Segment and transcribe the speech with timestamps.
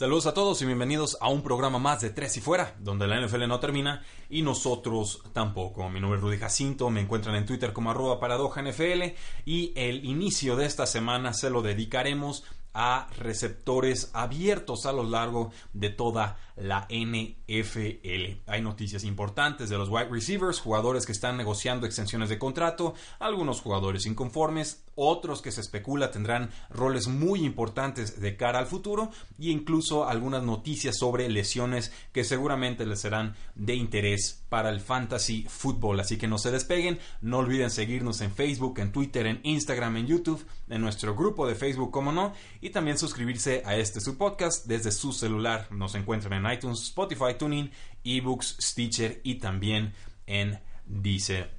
[0.00, 3.20] Saludos a todos y bienvenidos a un programa más de Tres y Fuera, donde la
[3.20, 5.90] NFL no termina y nosotros tampoco.
[5.90, 9.12] Mi nombre es Rudy Jacinto, me encuentran en Twitter como arroba paradoja NFL
[9.44, 15.50] y el inicio de esta semana se lo dedicaremos a receptores abiertos a lo largo
[15.72, 18.40] de toda la NFL.
[18.46, 23.60] Hay noticias importantes de los wide receivers, jugadores que están negociando extensiones de contrato, algunos
[23.60, 29.48] jugadores inconformes, otros que se especula tendrán roles muy importantes de cara al futuro e
[29.48, 36.00] incluso algunas noticias sobre lesiones que seguramente les serán de interés para el fantasy fútbol.
[36.00, 40.06] Así que no se despeguen, no olviden seguirnos en Facebook, en Twitter, en Instagram, en
[40.06, 44.66] YouTube, en nuestro grupo de Facebook, como no, y también suscribirse a este su podcast
[44.66, 45.68] desde su celular.
[45.70, 47.70] Nos encuentran en iTunes, Spotify, Tuning,
[48.04, 49.94] eBooks, Stitcher y también
[50.26, 51.58] en Deezer.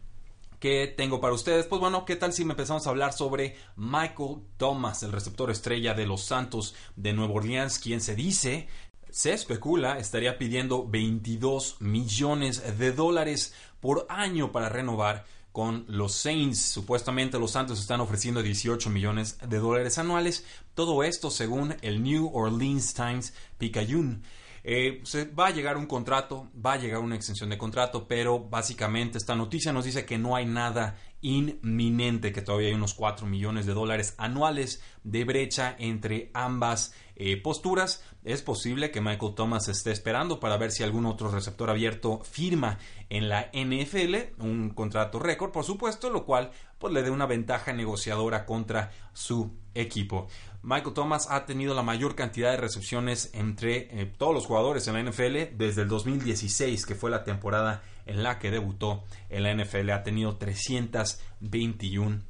[0.59, 1.65] ¿Qué tengo para ustedes?
[1.65, 5.95] Pues bueno, ¿qué tal si me empezamos a hablar sobre Michael Thomas, el receptor estrella
[5.95, 8.67] de los Santos de Nueva Orleans, quien se dice,
[9.09, 16.59] se especula, estaría pidiendo 22 millones de dólares por año para renovar con los Saints.
[16.59, 20.45] Supuestamente los Santos están ofreciendo 18 millones de dólares anuales.
[20.73, 24.21] Todo esto según el New Orleans Times Picayune.
[24.63, 28.39] Eh, se va a llegar un contrato, va a llegar una extensión de contrato, pero
[28.39, 33.27] básicamente esta noticia nos dice que no hay nada inminente, que todavía hay unos 4
[33.27, 38.03] millones de dólares anuales de brecha entre ambas eh, posturas.
[38.23, 42.79] Es posible que Michael Thomas esté esperando para ver si algún otro receptor abierto firma
[43.09, 47.73] en la NFL, un contrato récord, por supuesto, lo cual pues, le dé una ventaja
[47.73, 50.27] negociadora contra su equipo.
[50.63, 54.93] Michael Thomas ha tenido la mayor cantidad de recepciones entre eh, todos los jugadores en
[54.93, 59.55] la NFL desde el 2016, que fue la temporada en la que debutó en la
[59.55, 59.89] NFL.
[59.89, 62.21] Ha tenido 321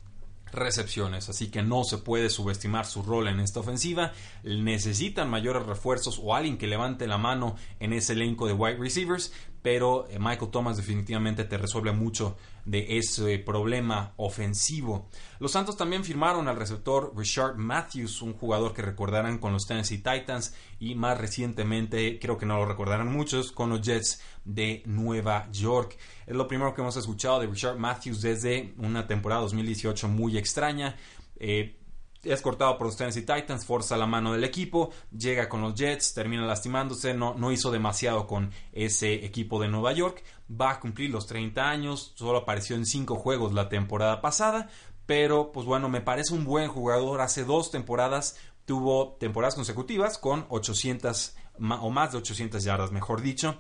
[0.54, 4.14] recepciones, así que no se puede subestimar su rol en esta ofensiva.
[4.44, 9.34] Necesitan mayores refuerzos o alguien que levante la mano en ese elenco de wide receivers,
[9.62, 15.10] pero eh, Michael Thomas definitivamente te resuelve mucho de ese problema ofensivo.
[15.40, 19.98] Los Santos también firmaron al receptor Richard Matthews, un jugador que recordarán con los Tennessee
[19.98, 25.50] Titans y más recientemente, creo que no lo recordarán muchos, con los Jets de Nueva
[25.52, 25.98] York.
[26.26, 30.96] Es lo primero que hemos escuchado de Richard Matthews desde una temporada 2018 muy extraña.
[31.44, 31.81] Eh,
[32.24, 36.14] es cortado por los Tennessee Titans, forza la mano del equipo, llega con los Jets,
[36.14, 41.10] termina lastimándose, no, no hizo demasiado con ese equipo de Nueva York, va a cumplir
[41.10, 44.70] los 30 años, solo apareció en 5 juegos la temporada pasada,
[45.06, 50.46] pero pues bueno, me parece un buen jugador, hace dos temporadas tuvo temporadas consecutivas con
[50.50, 51.36] 800
[51.82, 53.58] o más de 800 yardas, mejor dicho.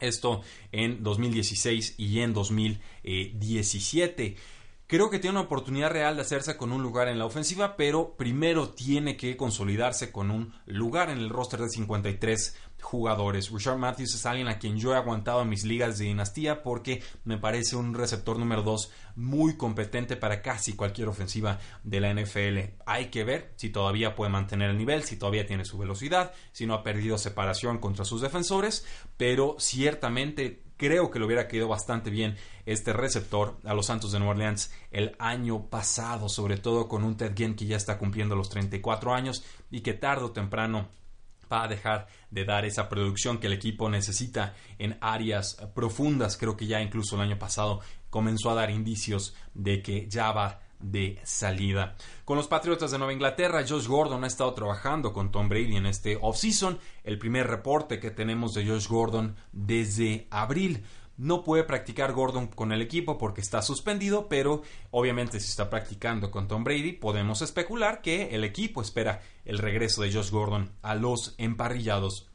[0.00, 4.36] Esto en 2016 y en 2017.
[4.86, 8.16] Creo que tiene una oportunidad real de hacerse con un lugar en la ofensiva, pero
[8.16, 13.50] primero tiene que consolidarse con un lugar en el roster de 53 jugadores.
[13.50, 17.02] Richard Matthews es alguien a quien yo he aguantado en mis ligas de dinastía porque
[17.24, 22.82] me parece un receptor número 2 muy competente para casi cualquier ofensiva de la NFL.
[22.84, 26.66] Hay que ver si todavía puede mantener el nivel, si todavía tiene su velocidad, si
[26.66, 28.84] no ha perdido separación contra sus defensores,
[29.16, 32.36] pero ciertamente creo que le hubiera quedado bastante bien
[32.66, 37.16] este receptor a los Santos de Nueva Orleans el año pasado, sobre todo con un
[37.16, 40.88] Ted Ginn que ya está cumpliendo los 34 años y que tarde o temprano
[41.50, 46.36] va a dejar de dar esa producción que el equipo necesita en áreas profundas.
[46.36, 47.80] Creo que ya incluso el año pasado
[48.10, 51.96] comenzó a dar indicios de que ya va de salida.
[52.24, 55.86] Con los Patriotas de Nueva Inglaterra, Josh Gordon ha estado trabajando con Tom Brady en
[55.86, 56.78] este offseason.
[57.02, 60.84] El primer reporte que tenemos de Josh Gordon desde abril.
[61.16, 66.30] No puede practicar Gordon con el equipo porque está suspendido, pero obviamente si está practicando
[66.30, 70.96] con Tom Brady, podemos especular que el equipo espera el regreso de Josh Gordon a
[70.96, 72.28] los emparrillados.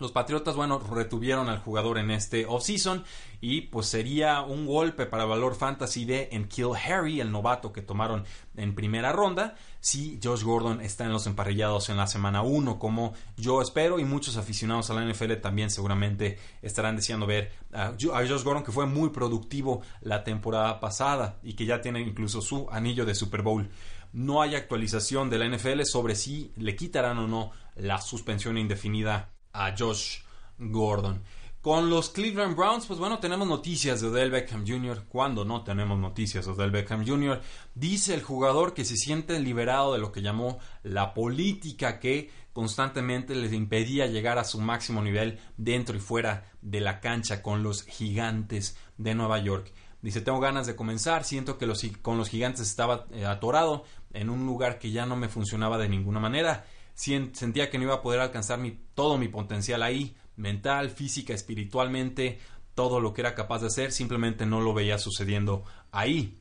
[0.00, 3.04] Los Patriotas, bueno, retuvieron al jugador en este offseason
[3.42, 7.82] y pues sería un golpe para valor fantasy de en Kill Harry, el novato que
[7.82, 8.24] tomaron
[8.56, 13.12] en primera ronda, si Josh Gordon está en los emparrillados en la semana 1, como
[13.36, 18.42] yo espero y muchos aficionados a la NFL también seguramente estarán deseando ver a Josh
[18.42, 23.04] Gordon que fue muy productivo la temporada pasada y que ya tiene incluso su anillo
[23.04, 23.68] de Super Bowl.
[24.14, 29.28] No hay actualización de la NFL sobre si le quitarán o no la suspensión indefinida
[29.52, 30.18] a Josh
[30.58, 31.22] Gordon.
[31.60, 35.04] Con los Cleveland Browns, pues bueno, tenemos noticias de Odell Beckham Jr.
[35.06, 37.38] Cuando no tenemos noticias de Odell Beckham Jr.,
[37.74, 43.34] dice el jugador que se siente liberado de lo que llamó la política que constantemente
[43.34, 47.82] les impedía llegar a su máximo nivel dentro y fuera de la cancha con los
[47.82, 49.70] gigantes de Nueva York.
[50.00, 54.30] Dice, tengo ganas de comenzar, siento que los, con los gigantes estaba eh, atorado en
[54.30, 56.64] un lugar que ya no me funcionaba de ninguna manera
[57.00, 58.60] sentía que no iba a poder alcanzar
[58.94, 62.38] todo mi potencial ahí, mental, física, espiritualmente,
[62.74, 66.38] todo lo que era capaz de hacer, simplemente no lo veía sucediendo ahí.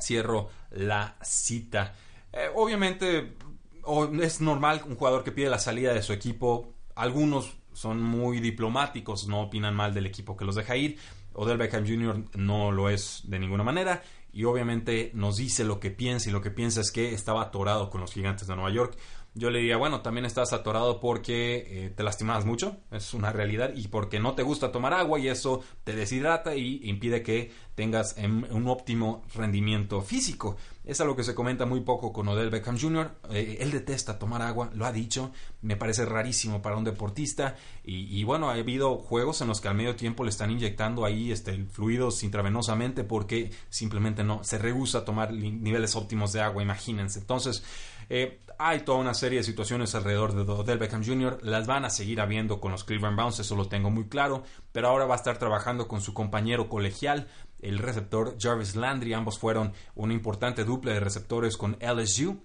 [0.00, 1.94] Cierro la cita.
[2.32, 3.36] Eh, obviamente
[4.22, 6.72] es normal un jugador que pide la salida de su equipo.
[6.94, 10.98] Algunos son muy diplomáticos, no opinan mal del equipo que los deja ir.
[11.34, 12.24] Odell Beckham Jr.
[12.36, 16.40] no lo es de ninguna manera y obviamente nos dice lo que piensa y lo
[16.40, 18.96] que piensa es que estaba atorado con los gigantes de Nueva York
[19.34, 23.72] yo le diría, bueno, también estás atorado porque eh, te lastimabas mucho, es una realidad,
[23.74, 28.16] y porque no te gusta tomar agua y eso te deshidrata y impide que tengas
[28.18, 30.56] un óptimo rendimiento físico.
[30.84, 33.10] Es algo que se comenta muy poco con Odell Beckham Jr.
[33.30, 35.30] Eh, él detesta tomar agua, lo ha dicho,
[35.62, 37.56] me parece rarísimo para un deportista.
[37.84, 41.32] Y, bueno, ha habido juegos en los que al medio tiempo le están inyectando ahí
[41.32, 47.18] este, fluidos intravenosamente porque simplemente no se rehúsa a tomar niveles óptimos de agua, imagínense.
[47.18, 47.64] Entonces,
[48.12, 51.38] eh, hay toda una serie de situaciones alrededor de Odell Beckham Jr.
[51.42, 54.42] Las van a seguir habiendo con los Cleveland Browns, eso lo tengo muy claro.
[54.72, 57.28] Pero ahora va a estar trabajando con su compañero colegial,
[57.60, 59.14] el receptor Jarvis Landry.
[59.14, 62.42] Ambos fueron una importante dupla de receptores con LSU.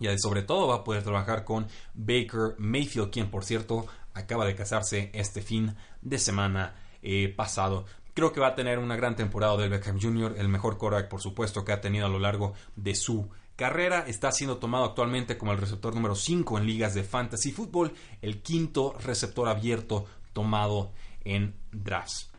[0.00, 4.56] Y sobre todo va a poder trabajar con Baker Mayfield, quien por cierto acaba de
[4.56, 7.84] casarse este fin de semana eh, pasado.
[8.14, 11.20] Creo que va a tener una gran temporada del Beckham Jr., el mejor quarterback por
[11.20, 14.04] supuesto que ha tenido a lo largo de su carrera.
[14.06, 18.42] Está siendo tomado actualmente como el receptor número 5 en ligas de fantasy fútbol, el
[18.42, 20.92] quinto receptor abierto tomado
[21.24, 22.32] en drafts.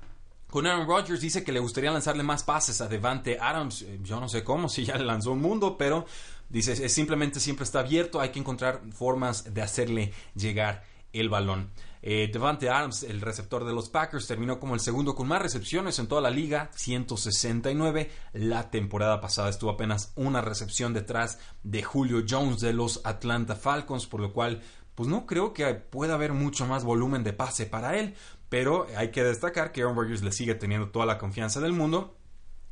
[0.53, 3.81] Con Aaron Rodgers dice que le gustaría lanzarle más pases a Devante Adams.
[3.81, 6.05] Eh, yo no sé cómo, si ya le lanzó un mundo, pero
[6.49, 11.71] dice, es simplemente siempre está abierto, hay que encontrar formas de hacerle llegar el balón.
[12.05, 15.97] Eh, Devante Adams, el receptor de los Packers, terminó como el segundo con más recepciones
[15.99, 18.11] en toda la liga, 169.
[18.33, 24.05] La temporada pasada estuvo apenas una recepción detrás de Julio Jones de los Atlanta Falcons,
[24.05, 24.61] por lo cual
[24.95, 28.15] pues no creo que pueda haber mucho más volumen de pase para él.
[28.49, 32.17] Pero hay que destacar que Aaron Rodgers le sigue teniendo toda la confianza del mundo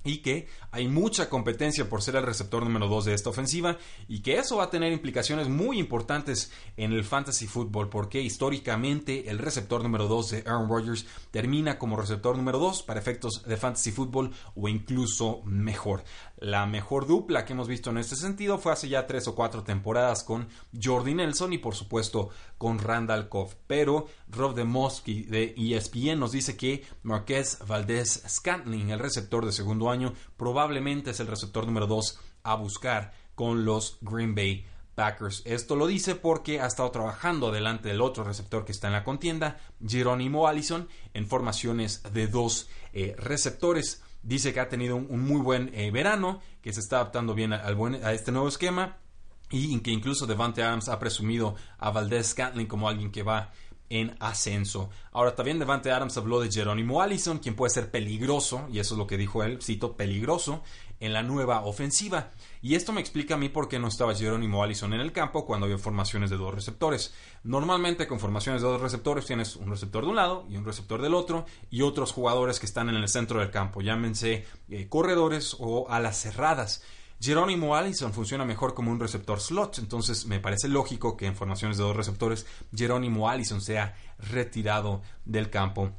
[0.03, 3.77] y que hay mucha competencia por ser el receptor número 2 de esta ofensiva
[4.07, 9.29] y que eso va a tener implicaciones muy importantes en el fantasy football porque históricamente
[9.29, 13.57] el receptor número 2 de Aaron Rodgers termina como receptor número 2 para efectos de
[13.57, 16.03] fantasy football o incluso mejor.
[16.37, 19.63] La mejor dupla que hemos visto en este sentido fue hace ya tres o cuatro
[19.63, 20.47] temporadas con
[20.81, 23.53] Jordi Nelson y por supuesto con Randall Koff.
[23.67, 29.51] Pero Rob de Mosky de ESPN nos dice que Marquez Valdez Scantling, el receptor de
[29.51, 29.90] segundo año,
[30.37, 34.65] probablemente es el receptor número 2 a buscar con los Green Bay
[34.95, 35.41] Packers.
[35.45, 39.03] Esto lo dice porque ha estado trabajando delante del otro receptor que está en la
[39.03, 44.03] contienda, Jerónimo Allison, en formaciones de dos eh, receptores.
[44.23, 47.77] Dice que ha tenido un, muy buen eh, verano, que se está adaptando bien al
[48.03, 48.97] a este nuevo esquema
[49.49, 53.51] y que incluso Devante Adams ha presumido a Valdez Scantling como alguien que va
[53.91, 54.89] en ascenso.
[55.11, 58.97] Ahora también Devante Adams habló de Jerónimo Allison, quien puede ser peligroso, y eso es
[58.97, 60.63] lo que dijo él, cito, peligroso
[61.01, 62.29] en la nueva ofensiva.
[62.61, 65.45] Y esto me explica a mí por qué no estaba Jerónimo Allison en el campo
[65.45, 67.13] cuando había formaciones de dos receptores.
[67.43, 71.01] Normalmente con formaciones de dos receptores tienes un receptor de un lado y un receptor
[71.01, 75.57] del otro y otros jugadores que están en el centro del campo, llámense eh, corredores
[75.59, 76.81] o alas cerradas.
[77.21, 81.77] Jerónimo Allison funciona mejor como un receptor slot, entonces me parece lógico que en formaciones
[81.77, 85.91] de dos receptores Jerónimo Allison sea retirado del campo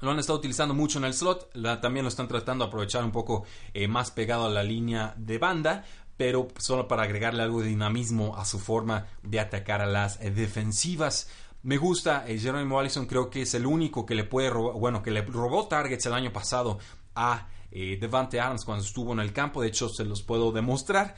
[0.00, 1.50] lo han estado utilizando mucho en el slot,
[1.80, 5.38] también lo están tratando de aprovechar un poco eh, más pegado a la línea de
[5.38, 5.84] banda,
[6.16, 10.30] pero solo para agregarle algo de dinamismo a su forma de atacar a las eh,
[10.30, 11.28] defensivas.
[11.62, 15.02] Me gusta, eh, Jerónimo Allison creo que es el único que le puede robar, bueno,
[15.02, 16.78] que le robó targets el año pasado
[17.14, 21.14] a eh, Devante Adams cuando estuvo en el campo, de hecho se los puedo demostrar.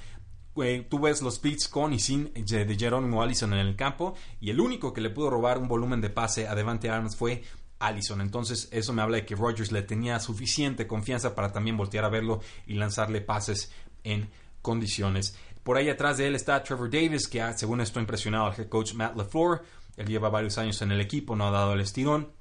[0.57, 4.51] eh, tú ves los beats con y sin de Jerónimo Allison en el campo y
[4.51, 7.43] el único que le pudo robar un volumen de pase a Devante Adams fue
[7.79, 8.21] Allison.
[8.21, 12.11] Entonces eso me habla de que Rodgers le tenía suficiente confianza para también voltear a
[12.11, 13.73] verlo y lanzarle pases
[14.05, 14.29] en
[14.61, 15.37] condiciones.
[15.63, 18.69] Por ahí atrás de él está Trevor Davis, que según esto ha impresionado al head
[18.69, 19.63] coach Matt LaFleur.
[19.97, 22.33] Él lleva varios años en el equipo, no ha dado el estirón.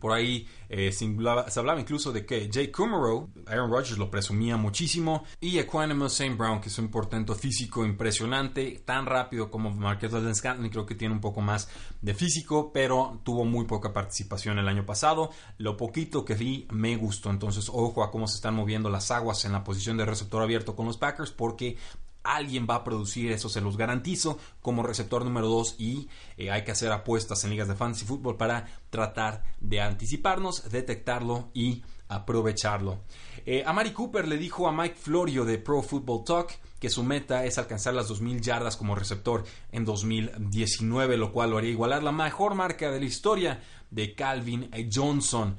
[0.00, 5.24] Por ahí eh, se, hablaba, incluso de que Jay Kummerow, Aaron Rodgers lo presumía muchísimo,
[5.40, 6.34] y Equanimous St.
[6.34, 11.14] Brown, que es un portento físico impresionante, tan rápido como Marquez Valdez-Scantling, creo que tiene
[11.14, 11.68] un poco más
[12.00, 15.30] de físico, pero tuvo muy poca participación el año pasado.
[15.58, 19.44] Lo poquito que vi me gustó, entonces ojo a cómo se están moviendo las aguas
[19.44, 21.76] en la posición de receptor abierto con los Packers, porque
[22.24, 26.64] alguien va a producir, eso se los garantizo, como receptor número 2 y eh, hay
[26.64, 33.00] que hacer apuestas en ligas de fantasy fútbol para tratar de anticiparnos, detectarlo y aprovecharlo.
[33.46, 37.02] Eh, a Mari Cooper le dijo a Mike Florio de Pro Football Talk que su
[37.02, 42.02] meta es alcanzar las 2.000 yardas como receptor en 2019, lo cual lo haría igualar
[42.02, 43.60] la mejor marca de la historia
[43.90, 45.56] de Calvin Johnson.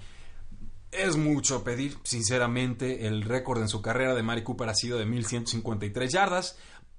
[0.95, 5.05] Es mucho pedir, sinceramente, el récord en su carrera de Mari Cooper ha sido de
[5.05, 6.57] 1153 yardas.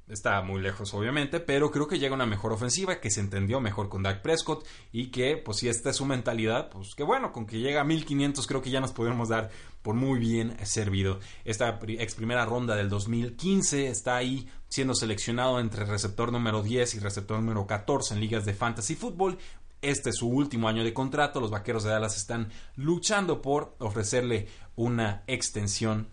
[0.08, 3.88] Está muy lejos, obviamente, pero creo que llega una mejor ofensiva, que se entendió mejor
[3.88, 7.46] con Dak Prescott y que, pues si esta es su mentalidad, pues que bueno, con
[7.46, 11.20] que llega a 1500 creo que ya nos podemos dar por muy bien servido.
[11.44, 16.98] Esta ex primera ronda del 2015 está ahí siendo seleccionado entre receptor número 10 y
[16.98, 19.38] receptor número 14 en ligas de fantasy fútbol
[19.90, 21.40] este es su último año de contrato.
[21.40, 26.08] Los Vaqueros de Dallas están luchando por ofrecerle una extensión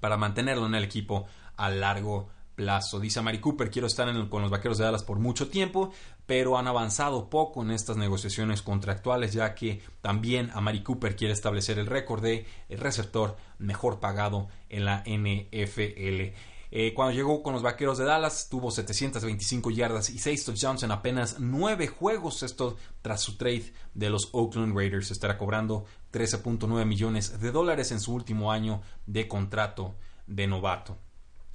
[0.00, 2.98] para mantenerlo en el equipo a largo plazo.
[2.98, 5.92] Dice Mari Cooper, quiero estar con los Vaqueros de Dallas por mucho tiempo,
[6.26, 11.32] pero han avanzado poco en estas negociaciones contractuales, ya que también a Mari Cooper quiere
[11.32, 16.34] establecer el récord de receptor mejor pagado en la NFL.
[16.70, 20.90] Eh, cuando llegó con los Vaqueros de Dallas, tuvo 725 yardas y 6 touchdowns en
[20.90, 22.42] apenas 9 juegos.
[22.42, 25.10] Esto tras su trade de los Oakland Raiders.
[25.10, 29.96] Estará cobrando 13.9 millones de dólares en su último año de contrato
[30.26, 30.98] de novato.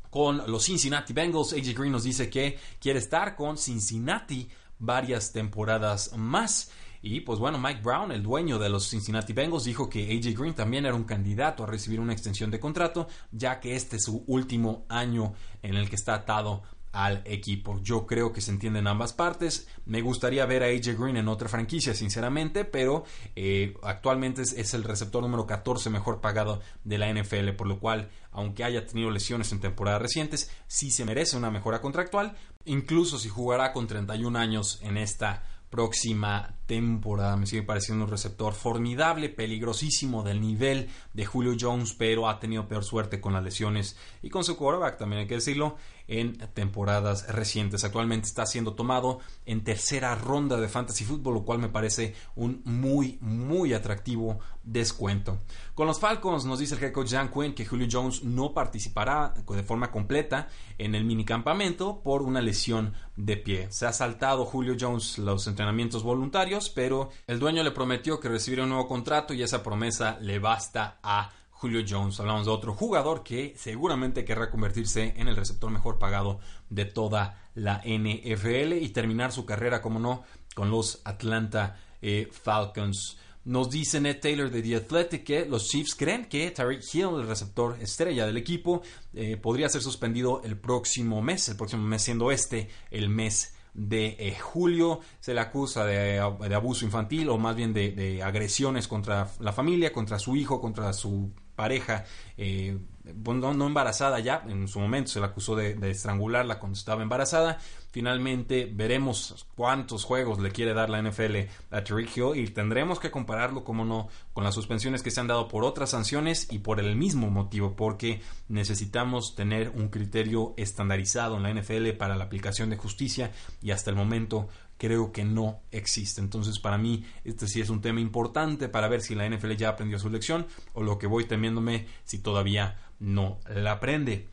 [0.09, 6.15] Con los Cincinnati Bengals, AJ Green nos dice que quiere estar con Cincinnati varias temporadas
[6.15, 6.71] más.
[7.05, 10.53] Y pues bueno, Mike Brown, el dueño de los Cincinnati Bengals, dijo que AJ Green
[10.53, 14.23] también era un candidato a recibir una extensión de contrato, ya que este es su
[14.25, 17.81] último año en el que está atado al equipo.
[17.81, 19.67] Yo creo que se entienden ambas partes.
[19.85, 23.03] Me gustaría ver a AJ Green en otra franquicia, sinceramente, pero
[23.35, 28.11] eh, actualmente es, el receptor número 14 mejor pagado de la NFL, por lo cual,
[28.31, 33.27] aunque haya tenido lesiones en temporadas recientes, sí se merece una mejora contractual, incluso si
[33.27, 37.35] jugará con 31 años en esta próxima temporada.
[37.35, 42.67] Me sigue pareciendo un receptor formidable, peligrosísimo del nivel de Julio Jones, pero ha tenido
[42.67, 45.77] peor suerte con las lesiones y con su quarterback, también hay que decirlo
[46.07, 47.83] en temporadas recientes.
[47.83, 52.61] Actualmente está siendo tomado en tercera ronda de Fantasy Football, lo cual me parece un
[52.65, 55.39] muy, muy atractivo descuento.
[55.73, 59.33] Con los Falcons nos dice el head coach Jan Quinn que Julio Jones no participará
[59.47, 63.67] de forma completa en el minicampamento por una lesión de pie.
[63.71, 68.63] Se ha saltado Julio Jones los entrenamientos voluntarios, pero el dueño le prometió que recibiría
[68.63, 71.31] un nuevo contrato y esa promesa le basta a
[71.63, 72.19] Julio Jones.
[72.19, 77.49] Hablamos de otro jugador que seguramente querrá convertirse en el receptor mejor pagado de toda
[77.55, 80.23] la NFL y terminar su carrera, como no,
[80.55, 83.17] con los Atlanta eh, Falcons.
[83.45, 87.27] Nos dice Ned Taylor de The Athletic que los Chiefs creen que Tariq Hill, el
[87.27, 88.81] receptor estrella del equipo,
[89.13, 94.17] eh, podría ser suspendido el próximo mes, el próximo mes siendo este el mes de
[94.19, 94.99] eh, julio.
[95.21, 99.93] Se le acusa de, abuso infantil o más bien de, de, agresiones contra la familia,
[99.93, 102.05] contra su hijo, contra su pareja,
[102.37, 102.77] eh,
[103.25, 107.59] no, embarazada ya, en su momento se la acusó de, estrangularla cuando estaba embarazada.
[107.93, 111.35] Finalmente veremos cuántos juegos le quiere dar la NFL
[111.69, 115.27] a Tariq Hill y tendremos que compararlo, como no, con las suspensiones que se han
[115.27, 121.37] dado por otras sanciones y por el mismo motivo, porque necesitamos tener un criterio estandarizado
[121.37, 123.31] en la NFL para la aplicación de justicia
[123.61, 124.47] y hasta el momento
[124.79, 126.19] creo que no existe.
[126.19, 129.69] Entonces, para mí, este sí es un tema importante para ver si la NFL ya
[129.69, 134.32] aprendió su lección o lo que voy temiéndome si todavía no la aprende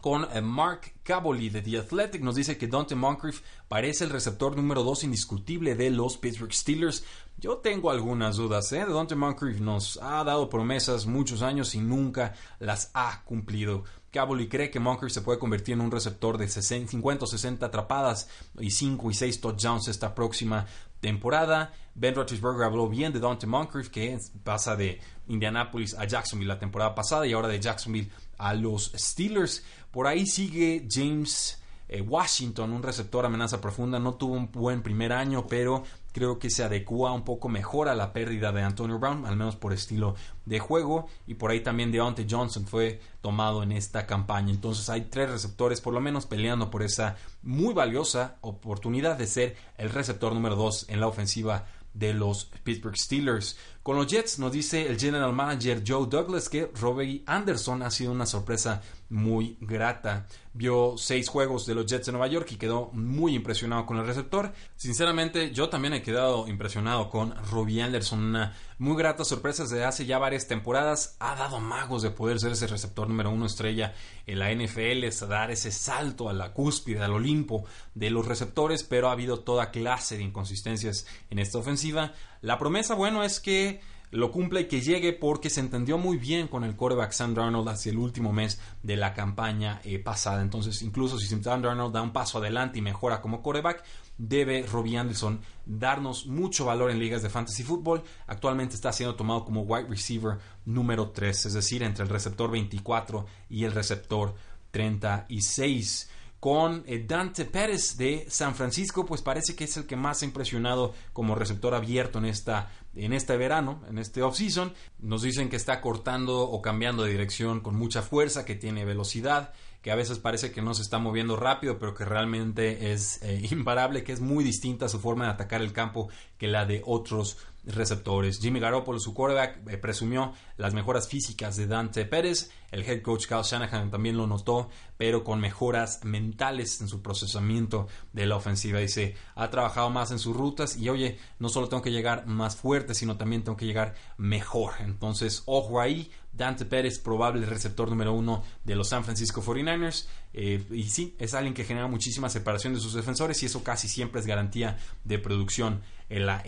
[0.00, 2.22] con eh, Mark Caboli de The Athletic.
[2.22, 7.04] Nos dice que Dante Moncrief parece el receptor número 2 indiscutible de los Pittsburgh Steelers.
[7.38, 8.72] Yo tengo algunas dudas.
[8.72, 8.84] ¿eh?
[8.86, 13.84] Dante Moncrief nos ha dado promesas muchos años y nunca las ha cumplido.
[14.10, 18.28] Caboli cree que Moncrief se puede convertir en un receptor de 50 o 60 atrapadas
[18.58, 20.66] y 5 y 6 touchdowns esta próxima
[21.00, 21.72] temporada.
[21.94, 26.94] Ben Roethlisberger habló bien de Dante Moncrief que pasa de Indianapolis a Jacksonville la temporada
[26.94, 29.64] pasada y ahora de Jacksonville a los Steelers.
[29.90, 35.10] Por ahí sigue James Eh, Washington, un receptor amenaza profunda, no tuvo un buen primer
[35.10, 39.24] año, pero creo que se adecua un poco mejor a la pérdida de Antonio Brown,
[39.24, 40.14] al menos por estilo
[40.44, 41.06] de juego.
[41.26, 44.50] Y por ahí también Deontay Johnson fue tomado en esta campaña.
[44.50, 49.56] Entonces hay tres receptores por lo menos peleando por esa muy valiosa oportunidad de ser
[49.78, 51.64] el receptor número dos en la ofensiva
[51.94, 53.56] de los Pittsburgh Steelers.
[53.88, 58.12] Con los Jets nos dice el general manager Joe Douglas que Robbie Anderson ha sido
[58.12, 60.26] una sorpresa muy grata.
[60.52, 64.04] Vio seis juegos de los Jets de Nueva York y quedó muy impresionado con el
[64.04, 64.52] receptor.
[64.76, 68.18] Sinceramente, yo también he quedado impresionado con Robbie Anderson.
[68.18, 71.16] Una muy grata sorpresa desde hace ya varias temporadas.
[71.18, 73.94] Ha dado magos de poder ser ese receptor número uno estrella
[74.26, 78.84] en la NFL, es dar ese salto a la cúspide, al Olimpo de los receptores,
[78.84, 82.12] pero ha habido toda clase de inconsistencias en esta ofensiva.
[82.40, 83.80] La promesa, bueno, es que
[84.10, 87.68] lo cumple y que llegue porque se entendió muy bien con el quarterback Sam Darnold
[87.68, 90.40] hacia el último mes de la campaña eh, pasada.
[90.40, 93.84] Entonces, incluso si Sam Darnold da un paso adelante y mejora como quarterback,
[94.18, 98.02] debe Robbie Anderson darnos mucho valor en ligas de fantasy football.
[98.26, 103.26] Actualmente está siendo tomado como wide receiver número 3, es decir, entre el receptor 24
[103.48, 104.34] y el receptor
[104.70, 106.10] 36
[106.40, 110.24] con eh, Dante Pérez de San Francisco, pues parece que es el que más ha
[110.24, 114.72] impresionado como receptor abierto en esta en este verano, en este off-season.
[114.98, 119.52] Nos dicen que está cortando o cambiando de dirección con mucha fuerza, que tiene velocidad,
[119.88, 123.40] que a veces parece que no se está moviendo rápido, pero que realmente es eh,
[123.50, 127.38] imparable, que es muy distinta su forma de atacar el campo que la de otros
[127.74, 128.40] receptores.
[128.40, 132.50] Jimmy Garoppolo, su quarterback, eh, presumió las mejoras físicas de Dante Pérez.
[132.70, 137.88] El head coach Kyle Shanahan también lo notó, pero con mejoras mentales en su procesamiento
[138.12, 138.78] de la ofensiva.
[138.78, 142.56] Dice, ha trabajado más en sus rutas y oye, no solo tengo que llegar más
[142.56, 144.72] fuerte, sino también tengo que llegar mejor.
[144.80, 150.06] Entonces, ojo ahí, Dante Pérez, probable receptor número uno de los San Francisco 49ers.
[150.32, 153.88] Eh, y sí, es alguien que genera muchísima separación de sus defensores y eso casi
[153.88, 156.42] siempre es garantía de producción en la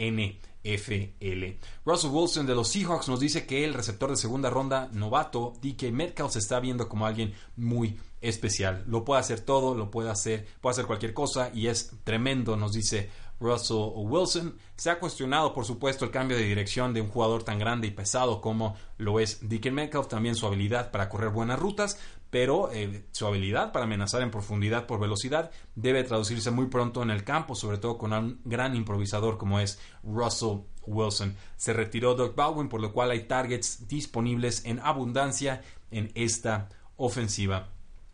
[0.64, 1.58] NFL.
[1.84, 5.90] Russell Wilson de los Seahawks nos dice que el receptor de segunda ronda novato, DK
[5.92, 8.84] Metcalf, se está viendo como alguien muy especial.
[8.86, 12.72] Lo puede hacer todo, lo puede hacer, puede hacer cualquier cosa y es tremendo, nos
[12.72, 14.56] dice Russell Wilson.
[14.76, 17.90] Se ha cuestionado, por supuesto, el cambio de dirección de un jugador tan grande y
[17.90, 21.98] pesado como lo es DK Metcalf, también su habilidad para correr buenas rutas,
[22.30, 27.10] pero eh, su habilidad para amenazar en profundidad por velocidad debe traducirse muy pronto en
[27.10, 31.36] el campo, sobre todo con un gran improvisador como es Russell Wilson.
[31.56, 37.68] Se retiró Doug Baldwin, por lo cual hay targets disponibles en abundancia en esta ofensiva.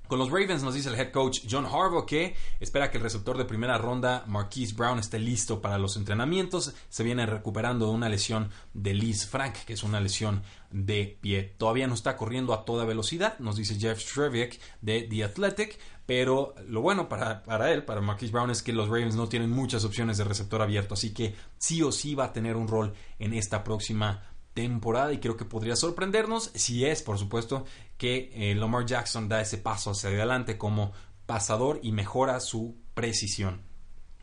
[0.09, 3.37] Con los Ravens nos dice el head coach John Harbaugh que espera que el receptor
[3.37, 6.73] de primera ronda Marquise Brown esté listo para los entrenamientos.
[6.89, 10.45] Se viene recuperando de una lesión de Liz Frank, que es una lesión
[10.77, 11.55] de pie.
[11.57, 16.55] Todavía no está corriendo a toda velocidad, nos dice Jeff Streviek de The Athletic, pero
[16.69, 19.85] lo bueno para, para él, para Marquise Brown, es que los Ravens no tienen muchas
[19.85, 23.33] opciones de receptor abierto, así que sí o sí va a tener un rol en
[23.33, 27.65] esta próxima temporada y creo que podría sorprendernos si es, por supuesto,
[27.97, 30.93] que eh, Lamar Jackson da ese paso hacia adelante como
[31.25, 33.63] pasador y mejora su precisión.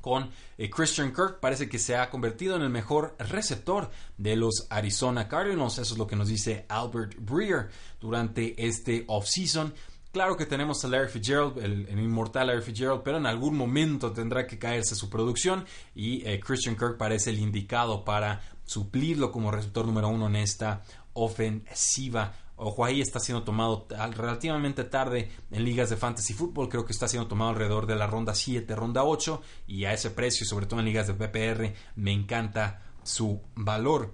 [0.04, 4.68] Con eh, Christian Kirk parece que se ha convertido en el mejor receptor de los
[4.70, 5.78] Arizona Cardinals.
[5.78, 7.70] Eso es lo que nos dice Albert Breer
[8.02, 9.74] durante este offseason.
[10.12, 14.46] Claro que tenemos a Larry Fitzgerald, el, inmortal Larry Fitzgerald, pero en algún momento tendrá
[14.46, 15.64] que caerse su producción
[15.96, 20.84] y eh, Christian Kirk parece el indicado para suplirlo como receptor número uno en esta
[21.14, 22.34] ofensiva.
[22.56, 27.08] Ojo ahí está siendo tomado relativamente tarde en ligas de fantasy fútbol, creo que está
[27.08, 30.80] siendo tomado alrededor de la ronda 7, ronda 8 y a ese precio, sobre todo
[30.80, 34.14] en ligas de PPR, me encanta su valor.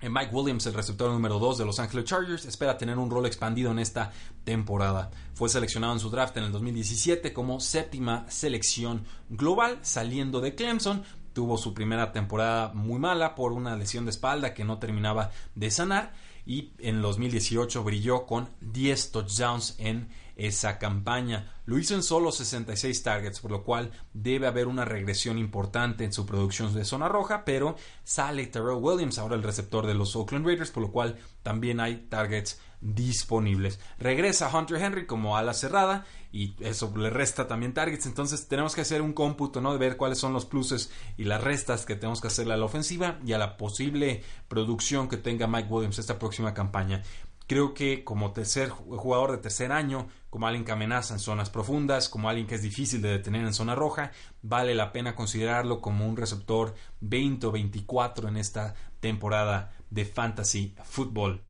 [0.00, 3.26] Eh, Mike Williams, el receptor número 2 de Los Angeles Chargers, espera tener un rol
[3.26, 4.12] expandido en esta
[4.44, 5.10] temporada.
[5.34, 11.04] Fue seleccionado en su draft en el 2017 como séptima selección global, saliendo de Clemson,
[11.34, 15.70] tuvo su primera temporada muy mala por una lesión de espalda que no terminaba de
[15.70, 16.14] sanar
[16.46, 21.52] y en 2018 brilló con 10 touchdowns en esa campaña.
[21.66, 26.12] Lo hizo en solo 66 targets, por lo cual debe haber una regresión importante en
[26.12, 30.46] su producción de zona roja, pero sale Terrell Williams, ahora el receptor de los Oakland
[30.46, 33.80] Raiders, por lo cual también hay targets disponibles.
[33.98, 38.06] Regresa Hunter Henry como ala cerrada y eso le resta también targets.
[38.06, 39.72] Entonces tenemos que hacer un cómputo, ¿no?
[39.72, 42.66] De ver cuáles son los pluses y las restas que tenemos que hacerle a la
[42.66, 47.02] ofensiva y a la posible producción que tenga Mike Williams esta próxima campaña.
[47.46, 52.08] Creo que como tercer jugador de tercer año, como alguien que amenaza en zonas profundas,
[52.08, 56.08] como alguien que es difícil de detener en zona roja, vale la pena considerarlo como
[56.08, 61.44] un receptor 20 o 24 en esta temporada de fantasy football.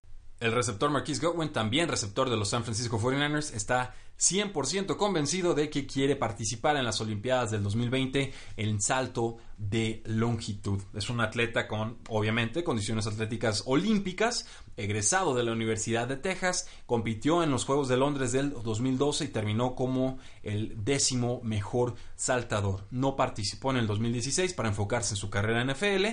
[0.45, 5.71] El receptor Marquis Godwin, también receptor de los San Francisco 49ers, está 100% convencido de
[5.71, 10.83] que quiere participar en las Olimpiadas del 2020 en salto de longitud.
[10.95, 17.43] Es un atleta con, obviamente, condiciones atléticas olímpicas, egresado de la Universidad de Texas, compitió
[17.43, 22.87] en los Juegos de Londres del 2012 y terminó como el décimo mejor saltador.
[22.91, 26.07] No participó en el 2016 para enfocarse en su carrera en NFL,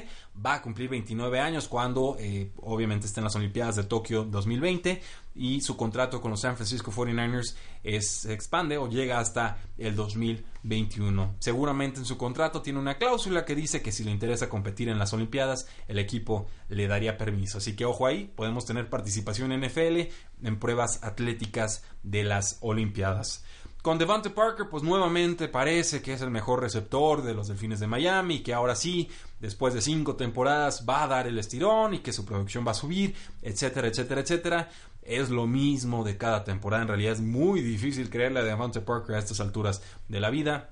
[0.45, 5.01] va a cumplir 29 años cuando, eh, obviamente, esté en las Olimpiadas de Tokio 2020
[5.35, 9.95] y su contrato con los San Francisco 49ers es, se expande o llega hasta el
[10.63, 11.35] 2021.
[11.39, 14.99] Seguramente en su contrato tiene una cláusula que dice que si le interesa competir en
[14.99, 17.57] las Olimpiadas, el equipo le daría permiso.
[17.57, 20.11] Así que ojo ahí, podemos tener participación en NFL
[20.43, 23.43] en pruebas atléticas de las Olimpiadas.
[23.81, 27.87] Con Devante Parker, pues nuevamente parece que es el mejor receptor de los Delfines de
[27.87, 32.13] Miami, que ahora sí, después de cinco temporadas, va a dar el estirón y que
[32.13, 34.69] su producción va a subir, etcétera, etcétera, etcétera.
[35.01, 36.83] Es lo mismo de cada temporada.
[36.83, 40.69] En realidad es muy difícil creerle a Devante Parker a estas alturas de la vida.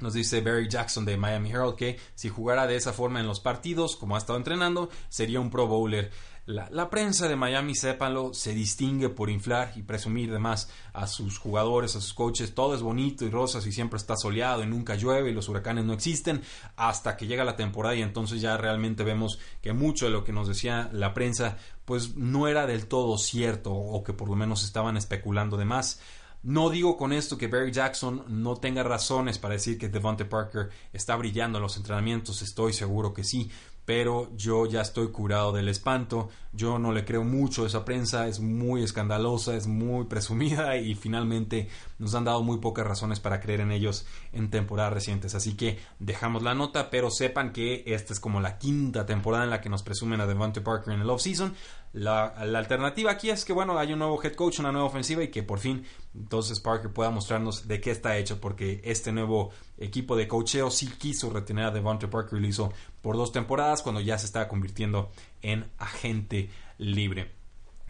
[0.00, 3.40] Nos dice Barry Jackson de Miami Herald que si jugara de esa forma en los
[3.40, 6.10] partidos, como ha estado entrenando, sería un Pro Bowler.
[6.48, 11.36] La, prensa de Miami, sépanlo, se distingue por inflar y presumir de más a sus
[11.36, 12.54] jugadores, a sus coaches.
[12.54, 15.84] Todo es bonito y rosas y siempre está soleado y nunca llueve y los huracanes
[15.84, 16.40] no existen
[16.76, 20.32] hasta que llega la temporada y entonces ya realmente vemos que mucho de lo que
[20.32, 24.64] nos decía la prensa pues no era del todo cierto o que por lo menos
[24.64, 26.00] estaban especulando de más.
[26.42, 30.70] No digo con esto que Barry Jackson no tenga razones para decir que Devonte Parker
[30.92, 33.50] está brillando en los entrenamientos, estoy seguro que sí,
[33.84, 38.28] pero yo ya estoy curado del espanto, yo no le creo mucho a esa prensa,
[38.28, 41.68] es muy escandalosa, es muy presumida y finalmente
[41.98, 45.78] nos han dado muy pocas razones para creer en ellos en temporadas recientes, así que
[45.98, 49.68] dejamos la nota, pero sepan que esta es como la quinta temporada en la que
[49.68, 51.54] nos presumen a Devonte Parker en el offseason,
[51.92, 55.22] la, la alternativa aquí es que bueno, hay un nuevo head coach, una nueva ofensiva
[55.22, 55.84] y que por fin
[56.14, 60.88] entonces Parker pueda mostrarnos de qué está hecho, porque este nuevo equipo de coacheo sí
[60.98, 64.48] quiso retener a Devonte Parker y lo hizo por dos temporadas cuando ya se estaba
[64.48, 65.10] convirtiendo
[65.42, 67.37] en agente libre.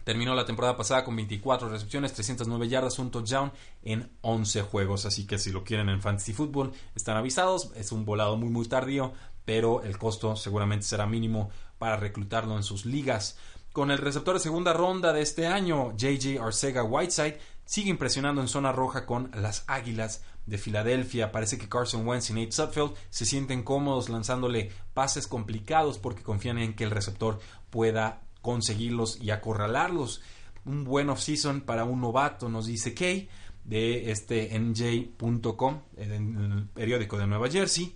[0.09, 3.51] Terminó la temporada pasada con 24 recepciones, 309 yardas, un touchdown
[3.83, 5.05] en 11 juegos.
[5.05, 7.71] Así que si lo quieren en Fantasy Football, están avisados.
[7.75, 9.13] Es un volado muy, muy tardío,
[9.45, 13.37] pero el costo seguramente será mínimo para reclutarlo en sus ligas.
[13.71, 18.47] Con el receptor de segunda ronda de este año, JJ Arcega Whiteside, sigue impresionando en
[18.47, 21.31] zona roja con las Águilas de Filadelfia.
[21.31, 26.57] Parece que Carson Wentz y Nate Sudfeld se sienten cómodos lanzándole pases complicados porque confían
[26.57, 30.21] en que el receptor pueda conseguirlos y acorralarlos.
[30.65, 33.29] Un buen off-season para un novato, nos dice Kay,
[33.63, 37.95] de este NJ.com, el periódico de Nueva Jersey.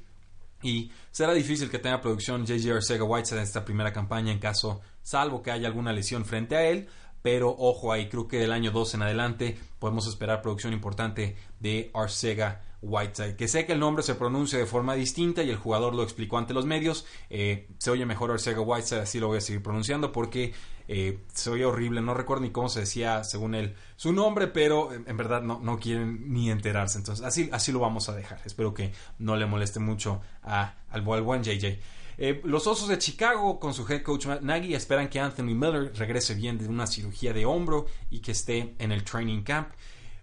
[0.62, 4.82] Y será difícil que tenga producción JJ Arcega Whiteside en esta primera campaña en caso,
[5.01, 6.88] salvo que haya alguna lesión frente a él
[7.23, 11.89] pero ojo ahí, creo que del año 2 en adelante podemos esperar producción importante de
[11.93, 13.35] Arcega Whiteside.
[13.35, 16.37] Que sé que el nombre se pronuncia de forma distinta y el jugador lo explicó
[16.37, 17.05] ante los medios.
[17.29, 20.53] Eh, se oye mejor Arcega Whiteside, así lo voy a seguir pronunciando porque
[20.87, 22.01] eh, se oye horrible.
[22.01, 25.79] No recuerdo ni cómo se decía según él su nombre, pero en verdad no, no
[25.79, 26.97] quieren ni enterarse.
[26.97, 28.41] Entonces así, así lo vamos a dejar.
[28.45, 31.79] Espero que no le moleste mucho a, al, al buen JJ.
[32.17, 35.91] Eh, los Osos de Chicago, con su head coach Matt Nagy, esperan que Anthony Miller
[35.95, 39.69] regrese bien de una cirugía de hombro y que esté en el training camp.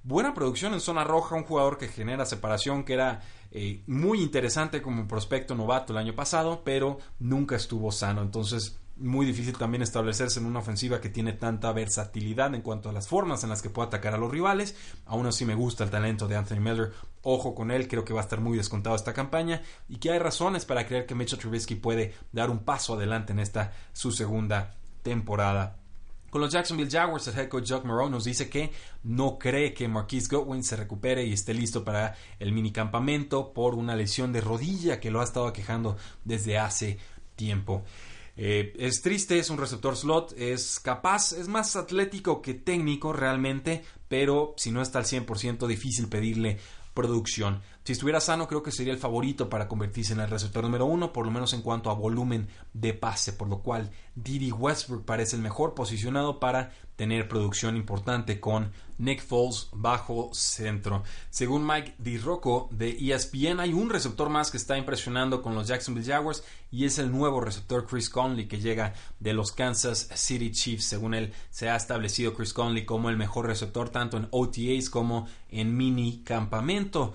[0.03, 4.81] Buena producción en zona roja, un jugador que genera separación, que era eh, muy interesante
[4.81, 8.23] como prospecto novato el año pasado, pero nunca estuvo sano.
[8.23, 12.93] Entonces, muy difícil también establecerse en una ofensiva que tiene tanta versatilidad en cuanto a
[12.93, 14.77] las formas en las que puede atacar a los rivales.
[15.07, 16.93] Aún así me gusta el talento de Anthony Miller.
[17.23, 20.19] Ojo con él, creo que va a estar muy descontado esta campaña y que hay
[20.19, 24.77] razones para creer que Mitchell Trubisky puede dar un paso adelante en esta su segunda
[25.03, 25.80] temporada.
[26.31, 28.71] Con los Jacksonville Jaguars, el head coach Chuck Moreau nos dice que
[29.03, 33.97] no cree que Marquise Godwin se recupere y esté listo para el minicampamento por una
[33.97, 36.99] lesión de rodilla que lo ha estado aquejando desde hace
[37.35, 37.83] tiempo.
[38.37, 43.83] Eh, es triste, es un receptor slot, es capaz, es más atlético que técnico realmente,
[44.09, 46.59] pero si no está al 100% difícil pedirle
[46.95, 47.61] producción.
[47.83, 51.13] Si estuviera sano, creo que sería el favorito para convertirse en el receptor número uno,
[51.13, 55.37] por lo menos en cuanto a volumen de pase, por lo cual Didi Westbrook parece
[55.37, 61.03] el mejor posicionado para tener producción importante con Nick Foles bajo centro.
[61.31, 66.07] Según Mike DiRocco de ESPN, hay un receptor más que está impresionando con los Jacksonville
[66.07, 70.85] Jaguars y es el nuevo receptor Chris Conley que llega de los Kansas City Chiefs.
[70.85, 75.27] Según él, se ha establecido Chris Conley como el mejor receptor tanto en OTAs como
[75.49, 77.15] en mini campamento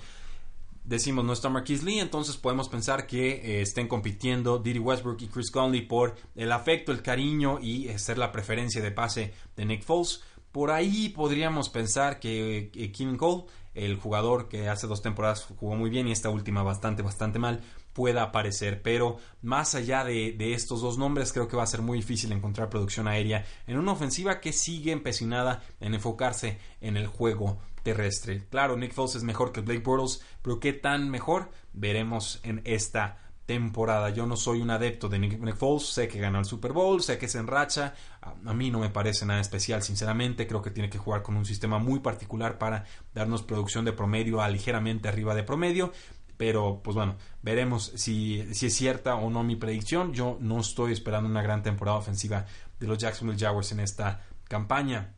[0.86, 5.28] decimos no está Marquis Lee, entonces podemos pensar que eh, estén compitiendo Diddy Westbrook y
[5.28, 9.66] Chris Conley por el afecto, el cariño y eh, ser la preferencia de pase de
[9.66, 10.22] Nick Foles.
[10.52, 13.44] Por ahí podríamos pensar que, que Cole,
[13.76, 17.62] el jugador que hace dos temporadas jugó muy bien y esta última bastante, bastante mal,
[17.94, 18.82] pueda aparecer.
[18.82, 22.32] Pero más allá de, de, estos dos nombres, creo que va a ser muy difícil
[22.32, 28.48] encontrar producción aérea en una ofensiva que sigue empecinada en enfocarse en el juego terrestre.
[28.50, 31.52] Claro, Nick Foles es mejor que Blake Bortles, pero ¿qué tan mejor?
[31.72, 34.10] Veremos en esta temporada.
[34.10, 37.18] Yo no soy un adepto de Nick Foles, sé que ganó el Super Bowl, sé
[37.18, 40.98] que se enracha, a mí no me parece nada especial, sinceramente, creo que tiene que
[40.98, 45.44] jugar con un sistema muy particular para darnos producción de promedio a ligeramente arriba de
[45.44, 45.92] promedio,
[46.38, 50.14] pero pues bueno, veremos si, si es cierta o no mi predicción.
[50.14, 52.46] Yo no estoy esperando una gran temporada ofensiva
[52.80, 55.14] de los Jacksonville Jaguars en esta campaña.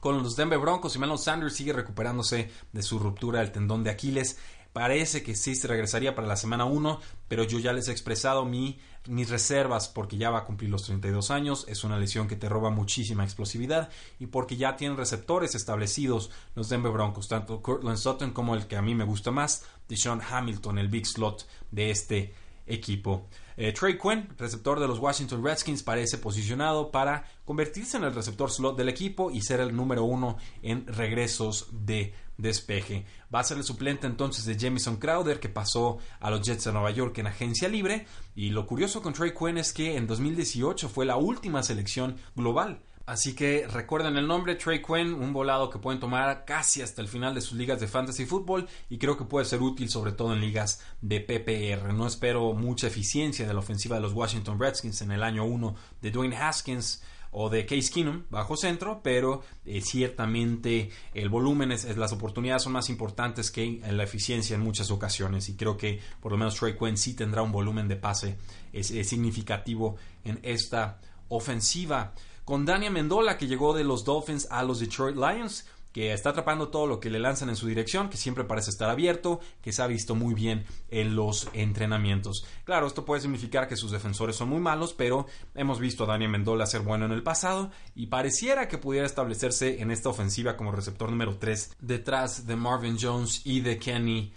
[0.00, 4.38] Con los Denver Broncos, y Sanders sigue recuperándose de su ruptura del tendón de Aquiles.
[4.76, 8.44] Parece que sí se regresaría para la semana 1, pero yo ya les he expresado
[8.44, 12.36] mi, mis reservas porque ya va a cumplir los 32 años, es una lesión que
[12.36, 17.96] te roba muchísima explosividad y porque ya tienen receptores establecidos los Denver Broncos, tanto Cortland
[17.96, 21.90] Sutton como el que a mí me gusta más, Deshaun Hamilton, el big slot de
[21.90, 22.34] este
[22.66, 23.28] equipo.
[23.56, 28.50] Eh, Trey Quinn, receptor de los Washington Redskins, parece posicionado para convertirse en el receptor
[28.50, 33.04] slot del equipo y ser el número uno en regresos de despeje.
[33.34, 36.72] Va a ser el suplente entonces de Jamison Crowder que pasó a los Jets de
[36.72, 40.88] Nueva York en agencia libre y lo curioso con Trey Quinn es que en 2018
[40.88, 45.78] fue la última selección global Así que recuerden el nombre Trey Quinn, un volado que
[45.78, 49.24] pueden tomar casi hasta el final de sus ligas de fantasy fútbol y creo que
[49.24, 51.94] puede ser útil sobre todo en ligas de PPR.
[51.94, 55.76] No espero mucha eficiencia de la ofensiva de los Washington Redskins en el año 1
[56.02, 57.00] de Dwayne Haskins
[57.38, 62.72] o de Case Keenum bajo centro, pero eh, ciertamente el volumen es, las oportunidades son
[62.72, 66.78] más importantes que la eficiencia en muchas ocasiones y creo que por lo menos Trey
[66.78, 68.38] Quinn sí tendrá un volumen de pase
[68.72, 72.14] es, significativo en esta ofensiva.
[72.46, 76.68] Con Dania Mendola, que llegó de los Dolphins a los Detroit Lions, que está atrapando
[76.68, 79.80] todo lo que le lanzan en su dirección, que siempre parece estar abierto, que se
[79.80, 82.44] ha visto muy bien en los entrenamientos.
[82.64, 86.32] Claro, esto puede significar que sus defensores son muy malos, pero hemos visto a Daniel
[86.32, 90.70] Mendola ser bueno en el pasado y pareciera que pudiera establecerse en esta ofensiva como
[90.70, 94.34] receptor número 3 detrás de Marvin Jones y de Kenny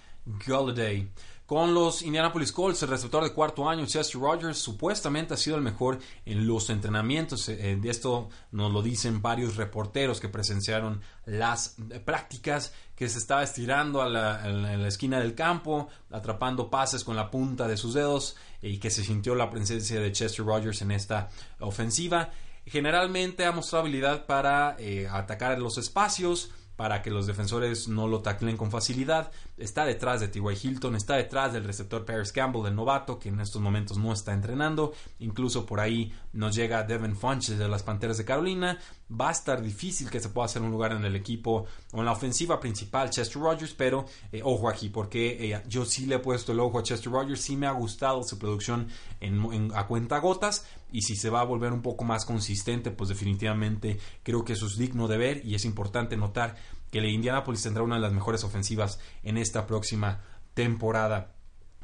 [0.48, 1.10] Galladay.
[1.50, 5.64] Con los Indianapolis Colts, el receptor de cuarto año, Chester Rogers, supuestamente ha sido el
[5.64, 7.50] mejor en los entrenamientos.
[7.50, 13.42] Eh, de esto nos lo dicen varios reporteros que presenciaron las prácticas, que se estaba
[13.42, 18.78] estirando a la, esquina del campo, atrapando pases con la punta de sus dedos y
[18.78, 21.30] que se sintió la presencia de Chester Rogers en esta
[21.62, 22.30] ofensiva.
[22.68, 28.08] Generalmente ha mostrado habilidad para eh, atacar en los espacios, para que los defensores no
[28.08, 29.34] lo taclen con facilidad.
[29.58, 30.58] Está detrás de T.Y.
[30.64, 34.32] Hilton, está detrás del receptor Paris Campbell, del novato, que en estos momentos no está
[34.32, 34.94] entrenando.
[35.20, 38.80] Incluso por ahí nos llega Devin Funches de las Panteras de Carolina.
[39.12, 42.06] Va a estar difícil que se pueda hacer un lugar en el equipo o en
[42.06, 46.20] la ofensiva principal Chester Rogers, pero eh, ojo aquí, porque eh, yo sí le he
[46.20, 48.88] puesto el ojo a Chester Rogers, sí me ha gustado su producción
[49.76, 54.00] a cuenta gotas y si se va a volver un poco más consistente, pues definitivamente
[54.24, 56.56] creo que eso es digno de ver y es importante notar
[56.92, 60.24] que la Indianapolis tendrá una de las mejores ofensivas en esta próxima
[60.54, 61.36] temporada.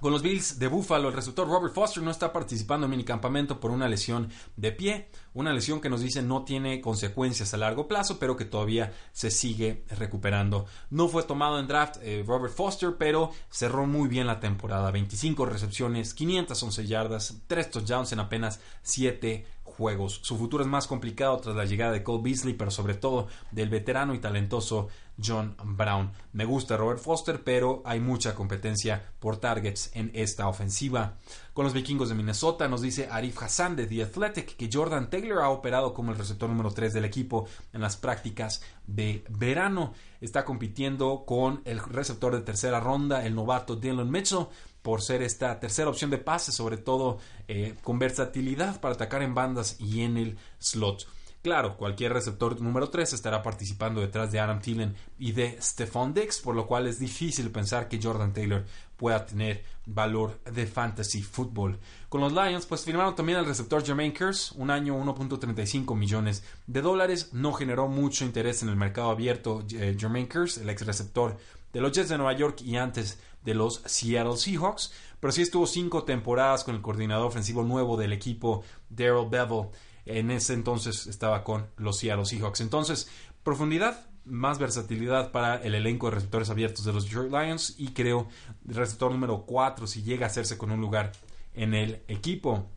[0.01, 3.71] Con los Bills de Buffalo, el receptor Robert Foster no está participando en minicampamento por
[3.71, 8.19] una lesión de pie, una lesión que nos dice no tiene consecuencias a largo plazo,
[8.19, 10.65] pero que todavía se sigue recuperando.
[10.89, 14.91] No fue tomado en draft eh, Robert Foster, pero cerró muy bien la temporada.
[14.91, 20.19] 25 recepciones, 511 yardas, 3 touchdowns en apenas 7 juegos.
[20.23, 23.69] Su futuro es más complicado tras la llegada de Cole Beasley, pero sobre todo del
[23.69, 24.88] veterano y talentoso
[25.23, 26.12] John Brown.
[26.34, 31.17] Me gusta Robert Foster, pero hay mucha competencia por targets en esta ofensiva.
[31.54, 35.39] Con los vikingos de Minnesota nos dice Arif Hassan de The Athletic que Jordan Taylor
[35.39, 39.93] ha operado como el receptor número 3 del equipo en las prácticas de verano.
[40.21, 44.47] Está compitiendo con el receptor de tercera ronda, el novato Dylan Mitchell
[44.82, 49.34] por ser esta tercera opción de pase, sobre todo eh, con versatilidad para atacar en
[49.34, 51.08] bandas y en el slot.
[51.45, 56.39] Claro, cualquier receptor número 3 estará participando detrás de Adam Thielen y de Stephon Dix,
[56.39, 58.65] por lo cual es difícil pensar que Jordan Taylor
[58.97, 61.77] pueda tener valor de fantasy football.
[62.10, 66.81] Con los Lions, pues firmaron también al receptor Jermaine Kearse, un año 1.35 millones de
[66.81, 67.29] dólares.
[67.31, 71.38] No generó mucho interés en el mercado abierto eh, Jermaine Kearse, el ex receptor
[71.71, 75.67] de los Jets de Nueva York y antes de los Seattle Seahawks, pero sí estuvo
[75.67, 79.67] cinco temporadas con el coordinador ofensivo nuevo del equipo, Daryl Bevel.
[80.05, 82.61] En ese entonces estaba con los Seattle Seahawks.
[82.61, 83.09] Entonces,
[83.43, 88.27] profundidad, más versatilidad para el elenco de receptores abiertos de los Detroit Lions y creo
[88.65, 91.11] receptor número 4 si llega a hacerse con un lugar
[91.53, 92.67] en el equipo.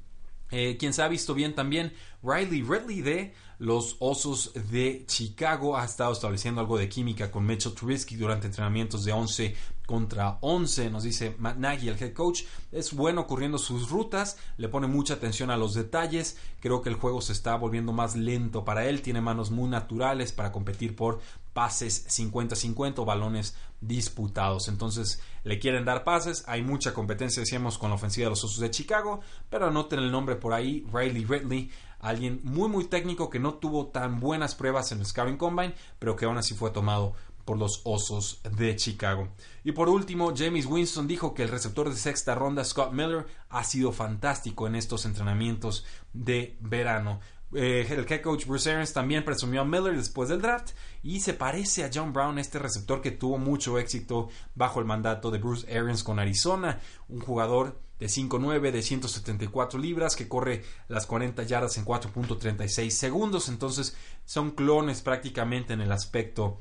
[0.50, 5.84] Eh, quien se ha visto bien también, Riley Ridley de los Osos de Chicago ha
[5.84, 9.56] estado estableciendo algo de química con Mitchell Trubisky durante entrenamientos de 11
[9.88, 12.42] contra 11, nos dice Matt Nagy, el head coach.
[12.70, 16.36] Es bueno corriendo sus rutas, le pone mucha atención a los detalles.
[16.60, 20.30] Creo que el juego se está volviendo más lento para él, tiene manos muy naturales
[20.30, 21.20] para competir por
[21.54, 24.68] pases 50-50 o balones disputados.
[24.68, 26.44] Entonces le quieren dar pases.
[26.46, 29.20] Hay mucha competencia, decíamos, con la ofensiva de los Osos de Chicago.
[29.48, 31.70] Pero anoten el nombre por ahí, Riley Ridley.
[32.00, 36.16] Alguien muy muy técnico que no tuvo tan buenas pruebas en el Scouting Combine, pero
[36.16, 37.14] que aún así fue tomado
[37.48, 39.28] por los Osos de Chicago.
[39.64, 43.64] Y por último, James Winston dijo que el receptor de sexta ronda, Scott Miller, ha
[43.64, 47.20] sido fantástico en estos entrenamientos de verano.
[47.54, 51.32] Eh, el head coach Bruce Arians también presumió a Miller después del draft y se
[51.32, 55.66] parece a John Brown, este receptor que tuvo mucho éxito bajo el mandato de Bruce
[55.74, 61.76] Arians con Arizona, un jugador de 5'9 de 174 libras que corre las 40 yardas
[61.78, 66.60] en 4.36 segundos, entonces son clones prácticamente en el aspecto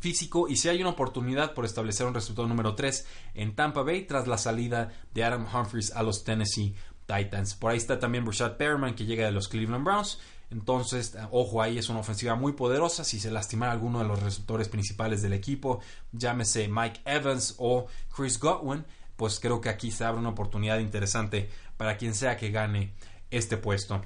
[0.00, 4.06] físico y si hay una oportunidad por establecer un resultado número 3 en Tampa Bay
[4.06, 6.74] tras la salida de Adam Humphries a los Tennessee
[7.06, 7.54] Titans.
[7.54, 10.18] Por ahí está también Brashad Perriman que llega de los Cleveland Browns.
[10.50, 13.04] Entonces, ojo ahí, es una ofensiva muy poderosa.
[13.04, 15.80] Si se lastimara alguno de los receptores principales del equipo,
[16.12, 18.84] llámese Mike Evans o Chris Godwin,
[19.20, 22.94] pues creo que aquí se abre una oportunidad interesante para quien sea que gane
[23.30, 24.00] este puesto.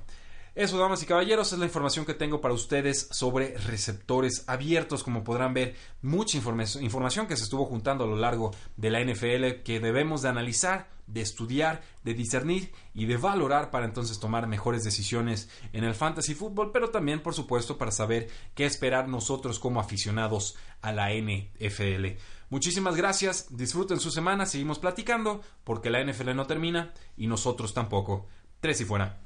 [0.56, 5.04] Eso, damas y caballeros, es la información que tengo para ustedes sobre receptores abiertos.
[5.04, 9.62] Como podrán ver, mucha información que se estuvo juntando a lo largo de la NFL
[9.62, 14.82] que debemos de analizar, de estudiar, de discernir y de valorar para entonces tomar mejores
[14.82, 19.78] decisiones en el fantasy fútbol, pero también, por supuesto, para saber qué esperar nosotros como
[19.78, 22.18] aficionados a la NFL.
[22.54, 28.28] Muchísimas gracias, disfruten su semana, seguimos platicando porque la NFL no termina y nosotros tampoco.
[28.60, 29.23] Tres y fuera.